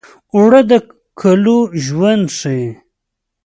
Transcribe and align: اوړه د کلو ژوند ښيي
اوړه 0.35 0.61
د 0.69 0.71
کلو 1.21 1.57
ژوند 1.85 2.25
ښيي 2.37 2.67